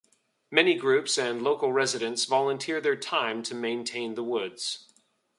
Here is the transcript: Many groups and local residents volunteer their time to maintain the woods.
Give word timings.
Many 0.49 0.73
groups 0.73 1.15
and 1.19 1.43
local 1.43 1.71
residents 1.71 2.25
volunteer 2.25 2.81
their 2.81 2.95
time 2.95 3.43
to 3.43 3.53
maintain 3.53 4.15
the 4.15 4.23
woods. 4.23 4.91